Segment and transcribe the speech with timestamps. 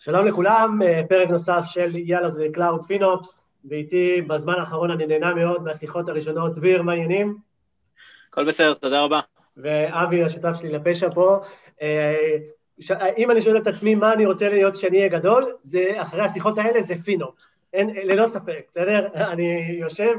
[0.00, 5.62] שלום לכולם, אה, פרק נוסף של יאללה וקלאוד FinOps, ואיתי בזמן האחרון אני נהנה מאוד
[5.62, 6.54] מהשיחות הראשונות.
[6.54, 7.36] דביר, מה העניינים?
[8.30, 9.20] הכל בסדר, תודה רבה.
[9.56, 11.38] ואבי, השותף שלי לפשע פה.
[11.82, 12.36] אה,
[13.16, 16.58] אם אני שואל את עצמי מה אני רוצה להיות כשאני אהיה גדול, זה, אחרי השיחות
[16.58, 17.56] האלה זה FinOps.
[17.72, 19.08] אין, ללא ספק, בסדר?
[19.32, 20.14] אני יושב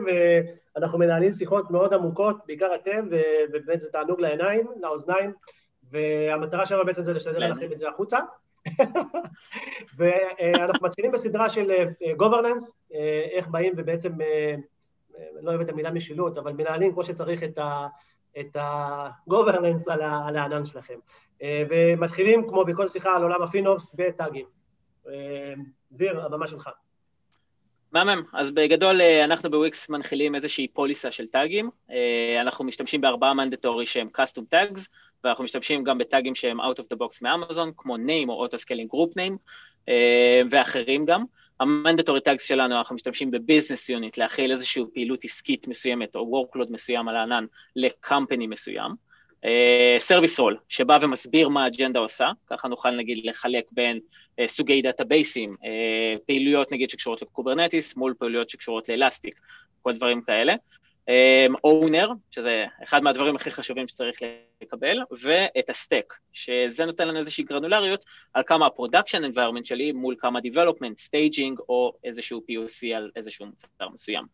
[0.75, 3.07] ואנחנו מנהלים שיחות מאוד עמוקות, בעיקר אתם,
[3.51, 5.31] ובאמת זה תענוג לעיניים, לאוזניים,
[5.91, 8.19] והמטרה שלנו בעצם זה לשתדל להכיל את זה החוצה.
[9.97, 11.71] ואנחנו מתחילים בסדרה של
[12.17, 14.55] governance, אה, אה, איך באים ובעצם, אה,
[15.41, 17.87] לא אוהב את המילה משילות, אבל מנהלים כמו שצריך את ה...
[18.39, 20.01] את ה-governance על
[20.37, 20.99] הענן שלכם.
[21.69, 24.45] ומתחילים, כמו בכל שיחה על עולם ה FinOps, ב tagים.
[25.91, 26.69] דביר, הבמה שלך.
[27.91, 31.69] מהמם, אז בגדול אנחנו בוויקס מנחילים איזושהי פוליסה של tagים,
[32.41, 34.81] אנחנו משתמשים בארבעה מנדטורי שהם custom tags,
[35.23, 38.95] ואנחנו משתמשים גם ב tagים שהם out of the box מאמזון, כמו name או auto-scaling
[38.95, 39.37] group name,
[39.89, 41.23] אה, ואחרים גם.
[41.59, 46.43] ה mandatory tags שלנו, אנחנו משתמשים ב business unit להכיל איזושהי פעילות עסקית מסוימת או
[46.45, 49.08] workload מסוים על הענן ל company מסוים.
[49.99, 53.99] service uh, רול, שבא ומסביר מה האג'נדה עושה, ככה נוכל נגיד לחלק בין
[54.41, 59.33] uh, סוגי databaseים, uh, פעילויות נגיד שקשורות ל Kubernetes מול פעילויות שקשורות ל Elastic,
[59.81, 60.55] כל דברים כאלה.
[61.63, 64.19] owner, אמ, שזה אחד מהדברים הכי חשובים שצריך
[64.61, 69.91] לקבל, ואת ה stack, שזה נותן לנו איזושהי גרנולריות על כמה ה production environment שלי
[69.91, 74.25] מול כמה development, staging או איזשהו POC על איזשהו מוצר מסוים.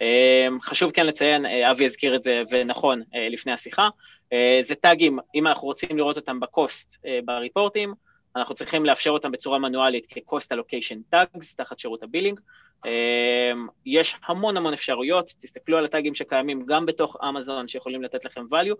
[0.00, 3.88] אמ, חשוב כן לציין, אה, אבי הזכיר את זה ונכון אה, לפני השיחה,
[4.32, 7.94] אה, זה tagים, אם אנחנו רוצים לראות אותם ב cost בreportים,
[8.36, 12.40] אנחנו צריכים לאפשר אותם בצורה מנואלית כ-cost allocation tags תחת שירות ה billing.
[12.86, 18.40] אמ, יש המון המון אפשרויות, תסתכלו על הטאגים שקיימים גם בתוך אמזון שיכולים לתת לכם
[18.40, 18.74] value,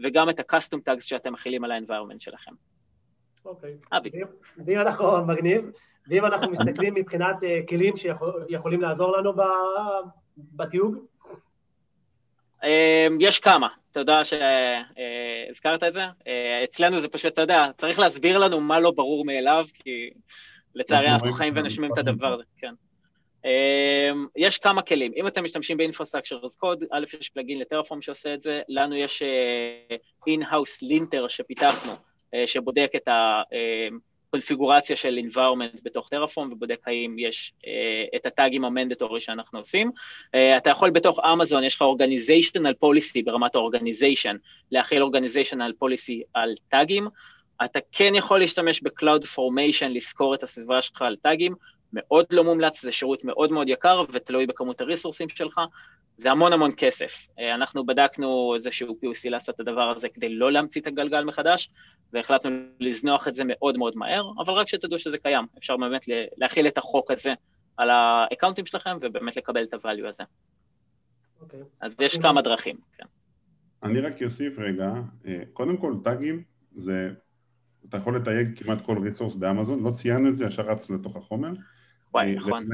[0.00, 2.52] וגם את ה-custom tags שאתם מכילים על ה-environment שלכם.
[3.44, 3.74] אוקיי.
[3.92, 4.10] אבי.
[4.66, 5.70] ואם אנחנו, מגניב,
[6.08, 7.36] ואם אנחנו מסתכלים מבחינת
[7.68, 9.32] כלים שיכולים לעזור לנו
[10.36, 10.96] בתיוג?
[12.62, 12.64] Um,
[13.20, 16.04] יש כמה, תודה שהזכרת את זה.
[16.06, 20.10] Uh, אצלנו זה פשוט, אתה יודע, צריך להסביר לנו מה לא ברור מאליו, כי
[20.74, 22.74] לצערי אנחנו חיים ונשמים את הדבר הזה, כן.
[23.42, 28.34] Um, יש כמה כלים, אם אתם משתמשים ב-Infrastructure as Code, א', יש פלאגין ל-Terraform שעושה
[28.34, 29.22] את זה, לנו יש
[30.26, 33.08] in-house uh, linter שפיתחנו, uh, שבודק את
[34.32, 37.66] הקונפיגורציה של environment בתוך Terraform, ובודק האם יש uh,
[38.16, 39.90] את הטאגים ה-mandatory שאנחנו עושים.
[40.26, 44.36] Uh, אתה יכול בתוך אמזון, יש לך Organizational Policy ברמת ה-Organization,
[44.70, 47.08] להחיל Organizational Policy על טאגים,
[47.64, 51.54] אתה כן יכול להשתמש ב-Cloud Formation, לזכור את הסביבה שלך על טאגים,
[51.92, 55.60] מאוד לא מומלץ, זה שירות מאוד מאוד יקר ותלוי בכמות הריסורסים שלך,
[56.16, 57.26] זה המון המון כסף.
[57.38, 61.70] אה, אנחנו בדקנו איזשהו POC לעשות את הדבר הזה כדי לא להמציא את הגלגל מחדש,
[62.12, 66.04] והחלטנו לזנוח את זה מאוד מאוד מהר, אבל רק שתדעו שזה קיים, אפשר באמת
[66.36, 67.34] להכיל את החוק הזה
[67.76, 70.22] על האקאונטים שלכם ובאמת לקבל את הvalue הזה.
[70.22, 71.40] Okay.
[71.40, 71.60] אוקיי.
[71.80, 72.22] אז יש okay.
[72.22, 73.04] כמה דרכים, כן.
[73.82, 74.92] אני רק אוסיף רגע,
[75.26, 76.42] אה, קודם כל טאגים
[76.74, 77.10] זה,
[77.88, 81.52] אתה יכול לתייג כמעט כל resource באמזון, לא ציינו את זה, ישר רצנו לתוך החומר.
[82.14, 82.68] וואי, נכון.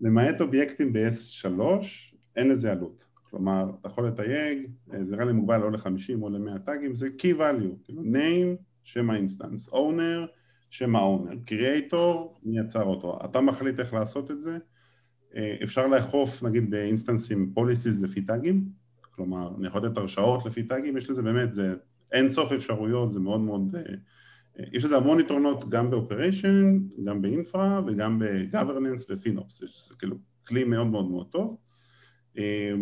[0.00, 1.60] למעט אובייקטים ב-S3,
[2.36, 3.06] אין לזה עלות.
[3.30, 4.58] כלומר, אתה יכול לתייג,
[4.92, 9.10] אה, זה לי מוגבל או ל-50 או ל-100 טאגים, זה key value, כאילו name, שם
[9.10, 10.26] האינסטנס, owner,
[10.70, 13.18] שם ה-owner, creator, מי יצר אותו.
[13.24, 14.58] אתה מחליט איך לעשות את זה.
[15.36, 18.64] אה, אפשר לאכוף נגיד באינסטנסים policies לפי טאגים,
[19.00, 21.74] כלומר, אני יכול לתת הרשאות לפי טאגים, יש לזה באמת, זה
[22.12, 23.94] אין סוף אפשרויות, זה מאוד מאוד אה,
[24.72, 30.86] יש לזה המון יתרונות גם ב-operation, גם ב-infra וגם ב-governance ו-FinOps, זה כאילו כלי מאוד
[30.86, 31.56] מאוד מאוד טוב.
[32.38, 32.72] אה,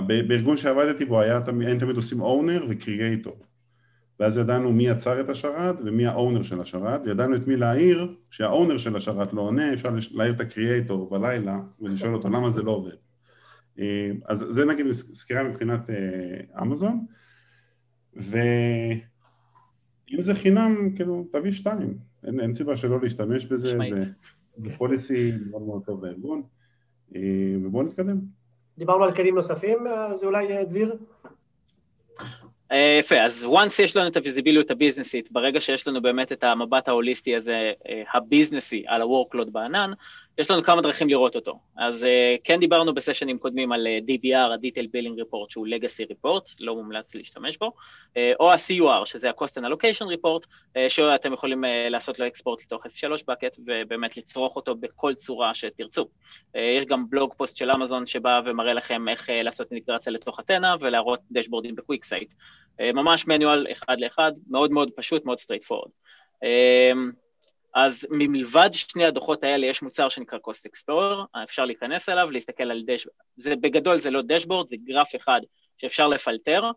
[0.00, 3.44] בארגון שעבדתי בו היה, היינו תמיד עושים owner ו-creator
[4.20, 8.78] ואז ידענו מי יצר את השרת ומי ה-owner של השרת וידענו את מי להעיר, כשה-owner
[8.78, 12.96] של השרת לא עונה אפשר להעיר את ה-creator בלילה ולשאול אותו למה זה לא עובד.
[13.78, 17.06] אה, אז זה נגיד סקירה מבחינת אה, אמזון
[18.16, 18.36] ו...
[20.14, 21.96] אם זה חינם, כאילו, תביא שתיים,
[22.26, 24.04] אין, אין סיבה שלא להשתמש בזה, זה,
[24.56, 26.42] זה פוליסי מאוד מאוד טוב בארגון,
[27.16, 27.20] אה,
[27.64, 28.20] ובואו נתקדם.
[28.78, 30.96] דיברנו על כלים נוספים, אז אולי אה, דביר?
[32.72, 36.88] אה, יפה, אז once יש לנו את הוויזיביליות הביזנסית, ברגע שיש לנו באמת את המבט
[36.88, 37.72] ההוליסטי הזה,
[38.14, 39.92] הביזנסי, על ה-workload בענן,
[40.38, 41.58] יש לנו כמה דרכים לראות אותו.
[41.76, 42.06] אז uh,
[42.44, 47.14] כן דיברנו בסשנים קודמים על uh, DBR, ה-Detail Billing Report, שהוא Legacy Report, לא מומלץ
[47.14, 52.18] להשתמש בו, uh, או ה-CUR, שזה ה-Cost and Allocation Report, uh, שאתם יכולים uh, לעשות
[52.18, 52.90] לו export לתוך S3
[53.30, 56.02] bucket, ובאמת לצרוך אותו בכל צורה שתרצו.
[56.02, 60.40] Uh, יש גם blog post של אמזון שבא ומראה לכם איך uh, לעשות אינטגרציה לתוך
[60.40, 62.32] אתנה, ולהראות דשבורדים ב-QuickSight.
[62.32, 65.90] Uh, ממש manual אחד לאחד, מאוד מאוד פשוט, מאוד straight forward.
[67.74, 72.82] אז מלבד שני הדוחות האלה יש מוצר שנקרא Cost Explorer, אפשר להיכנס אליו, להסתכל על
[72.86, 75.40] דשבורד, בגדול זה לא דשבורד, זה גרף אחד
[75.78, 76.70] שאפשר לפלטר,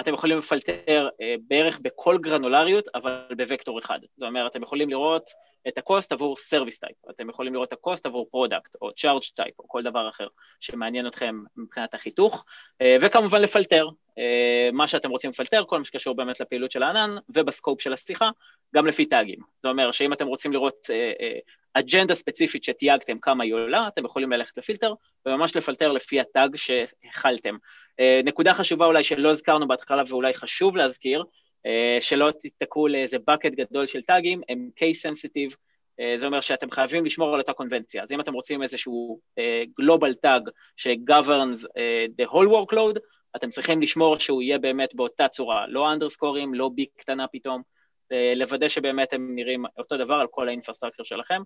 [0.00, 3.98] אתם יכולים לפלטר אה, בערך בכל גרנולריות, אבל בוקטור אחד.
[4.16, 5.30] זאת אומרת, אתם יכולים לראות
[5.68, 9.54] את ה-cost עבור service type, אתם יכולים לראות את ה-cost עבור product, או charge type,
[9.58, 10.26] או כל דבר אחר
[10.60, 12.44] שמעניין אתכם מבחינת החיתוך,
[12.82, 17.16] אה, וכמובן לפלטר, אה, מה שאתם רוצים לפלטר, כל מה שקשור באמת לפעילות של הענן,
[17.28, 18.30] ובסקופ של השיחה,
[18.74, 19.38] גם לפי טאגים.
[19.56, 20.90] זאת אומרת שאם אתם רוצים לראות
[21.78, 24.94] אג'נדה ספציפית שתייגתם כמה היא עולה, אתם יכולים ללכת לפילטר,
[25.26, 27.56] וממש לפלטר לפי הטאג שהחלתם.
[28.00, 31.24] אה, נקודה חשובה אולי שלא הזכרנו בהתחלה ואולי חשוב להזכיר,
[31.66, 35.54] אה, שלא תתקעו לאיזה bucket גדול של טאגים, הם case sensitive,
[36.00, 38.02] אה, זה אומר שאתם חייבים לשמור על אותה קונבנציה.
[38.02, 39.20] אז אם אתם רוצים איזשהו
[39.80, 41.66] global tag ש-governs
[42.20, 42.98] the whole workload,
[43.36, 47.62] אתם צריכים לשמור שהוא יהיה באמת באותה צורה, לא אנדרסקורים, לא בי קטנה פתאום,
[48.36, 51.42] לוודא שבאמת הם נראים אותו דבר על כל ה-infrastructure שלכם.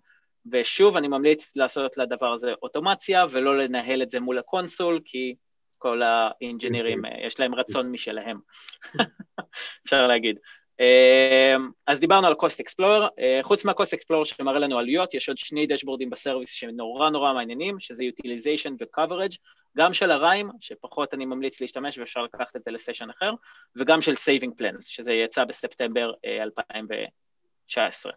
[0.52, 5.34] ושוב, אני ממליץ לעשות לדבר הזה אוטומציה ולא לנהל את זה מול הקונסול, כי
[5.82, 8.38] כל האינג'ינירים, אה, יש להם רצון משלהם,
[9.84, 10.38] אפשר להגיד.
[10.80, 11.56] אה,
[11.86, 15.66] אז דיברנו על Cost Explorer, אה, חוץ מה-Cost Explorer שמראה לנו עלויות, יש עוד שני
[15.66, 19.36] דשבורדים ב-service שנורא נורא מעניינים, שזה Utilization ו-Coverage,
[19.76, 23.32] גם של ה-RI-ים, שפחות אני ממליץ להשתמש ואפשר לקחת את זה לסשן אחר,
[23.76, 28.12] וגם של Saving Plans, שזה יצא בספטמבר 2019.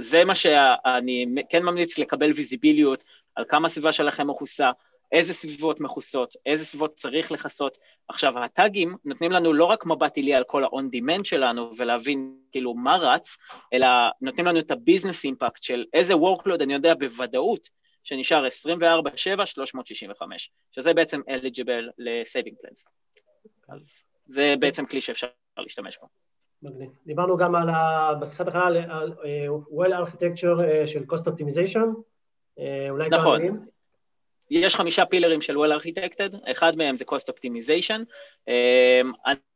[0.00, 3.04] זה מה שאני כן ממליץ לקבל ויזיביליות
[3.34, 4.70] על כמה הסביבה שלכם מכוסה,
[5.12, 7.78] איזה סביבות מכוסות, איזה סביבות צריך לכסות.
[8.08, 12.96] עכשיו, הטאגים נותנים לנו לא רק מבט עילי על כל ה-on-demand שלנו ולהבין כאילו מה
[12.96, 13.36] רץ,
[13.72, 13.86] אלא
[14.20, 17.68] נותנים לנו את ה-business impact של איזה workload אני יודע בוודאות
[18.04, 22.84] שנשאר 24/7, 365, שזה בעצם eligible ל-saving plans.
[23.68, 25.26] אז זה בעצם כלי שאפשר
[25.58, 26.08] להשתמש בו.
[26.64, 26.90] מגניב.
[27.06, 28.10] דיברנו גם על ה...
[28.20, 31.88] בשיחת הכנה על, על uh, well architecture uh, של cost optimization,
[32.58, 33.24] uh, אולי נכון.
[33.24, 33.66] כמה מילים?
[34.50, 38.04] יש חמישה פילרים של well architected, אחד מהם זה cost optimization.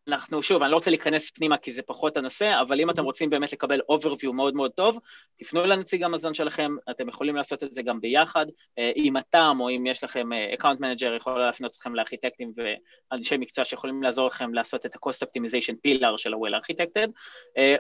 [0.08, 3.30] אנחנו, שוב, אני לא רוצה להיכנס פנימה כי זה פחות הנושא, אבל אם אתם רוצים
[3.30, 4.98] באמת לקבל overview מאוד מאוד טוב,
[5.38, 8.46] תפנו לנציג המזון שלכם, אתם יכולים לעשות את זה גם ביחד,
[8.94, 10.28] עם הטעם או אם יש לכם
[10.58, 15.74] account manager, יכול להפנות אתכם לארכיטקטים ואנשי מקצוע שיכולים לעזור לכם לעשות את ה-cost optimization
[15.86, 17.10] pillar של ה-well architected.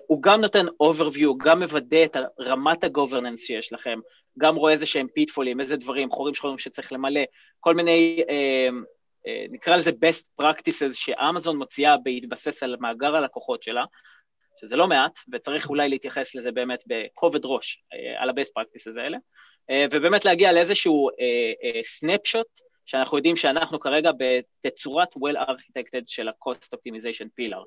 [0.06, 3.98] הוא גם נותן overview, גם מוודא את רמת ה-governance שיש לכם,
[4.38, 7.20] גם רואה איזה שהם פיטפולים, איזה דברים, חורים שחורים שצריך למלא,
[7.60, 8.22] כל מיני...
[8.28, 8.68] אה,
[9.50, 13.84] נקרא לזה best practices שאמזון מוציאה בהתבסס על מאגר הלקוחות שלה,
[14.60, 19.18] שזה לא מעט, וצריך אולי להתייחס לזה באמת בכובד ראש אה, על ה-best practices האלה,
[19.70, 21.08] אה, ובאמת להגיע לאיזשהו
[21.98, 27.62] snapshot שאנחנו יודעים שאנחנו כרגע בתצורת well architected של ה-cost optimization pillar.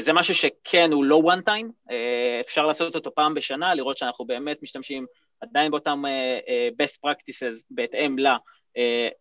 [0.00, 1.92] זה משהו שכן, הוא לא one time,
[2.40, 5.06] אפשר לעשות אותו פעם בשנה, לראות שאנחנו באמת משתמשים
[5.40, 6.02] עדיין באותם
[6.82, 8.26] best practices בהתאם ל...
[8.26, 8.38] אה, אה,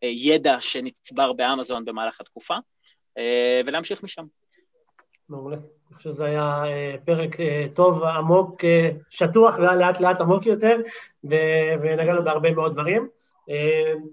[0.04, 2.56] ידע שנצבר באמזון במהלך התקופה,
[3.18, 4.26] אה, ולהמשיך משם.
[5.30, 5.58] מעולה.
[5.58, 6.64] אני חושב שזה היה
[7.06, 7.38] פרק
[7.76, 8.64] טוב, עמוק,
[9.10, 10.78] שטוח לאט לאט עמוק יותר,
[11.82, 13.08] ונגענו בהרבה מאוד דברים.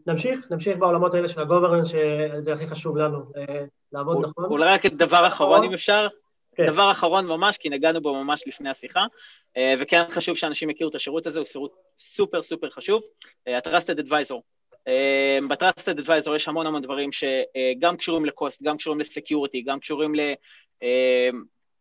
[0.07, 3.19] נמשיך, נמשיך בעולמות האלה של הגוברנס, שזה הכי חשוב לנו,
[3.93, 4.45] לעבוד נכון.
[4.45, 6.09] אולי רק דבר אחרון, אם אפשר.
[6.57, 6.67] כן.
[6.67, 9.07] דבר אחרון ממש, כי נגענו בו ממש לפני השיחה,
[9.81, 13.03] וכן חשוב שאנשים יכירו את השירות הזה, הוא שירות סופר סופר חשוב.
[13.47, 14.37] ה-Trusted Advisor
[14.89, 20.13] אמ, ב-Trusted Advisor יש המון המון דברים שגם קשורים לקוסט, גם קשורים לסקיוריטי, גם קשורים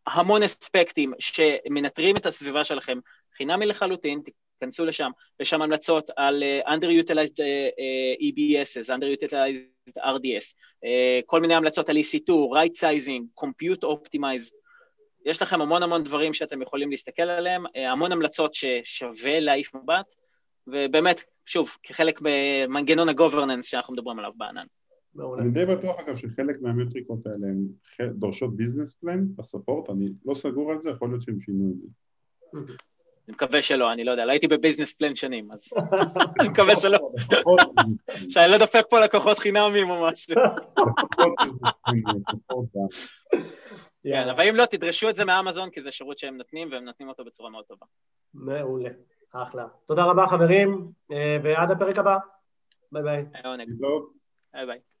[0.06, 2.98] להמון אמ, אספקטים שמנטרים את הסביבה שלכם
[3.36, 4.20] חינמי לחלוטין,
[4.58, 7.38] תיכנסו לשם, יש שם המלצות על uh, underutilized
[8.22, 10.54] EBSs, underutilized RDS,
[11.26, 14.54] כל מיני המלצות על EC2, right sizing, compute optimized,
[15.26, 20.06] יש לכם המון המון דברים שאתם יכולים להסתכל עליהם, המון המלצות ששווה להעיף מבט,
[20.66, 24.66] ובאמת, שוב, כחלק במנגנון הגוברננס שאנחנו מדברים עליו בענן.
[25.38, 27.66] אני די בטוח אגב שחלק מהמטריקות האלה הן
[28.12, 31.86] דורשות ביזנס פלן בספורט, אני לא סגור על זה, יכול להיות שהם שינו את זה.
[33.28, 35.70] אני מקווה שלא, אני לא יודע, לא הייתי בביזנס פלן שנים, אז
[36.40, 36.98] אני מקווה שלא.
[38.32, 40.30] שאני לא דופק פה לקוחות חינמים ממש.
[44.02, 47.08] כן, אבל אם לא, תדרשו את זה מאמזון, כי זה שירות שהם נותנים, והם נותנים
[47.08, 47.86] אותו בצורה מאוד טובה.
[48.34, 48.90] מעולה.
[49.42, 49.66] אחלה.
[49.86, 52.18] תודה רבה חברים, אה, ועד הפרק הבא.
[52.92, 53.24] ביי ביי.
[54.54, 54.93] ביי ביי.